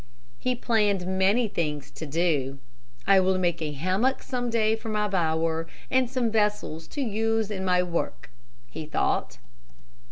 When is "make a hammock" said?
3.37-4.23